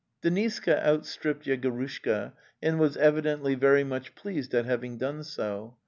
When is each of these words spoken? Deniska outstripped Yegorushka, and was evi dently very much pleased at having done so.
Deniska 0.23 0.83
outstripped 0.83 1.45
Yegorushka, 1.45 2.33
and 2.59 2.79
was 2.79 2.97
evi 2.97 3.21
dently 3.21 3.55
very 3.55 3.83
much 3.83 4.15
pleased 4.15 4.55
at 4.55 4.65
having 4.65 4.97
done 4.97 5.23
so. 5.23 5.77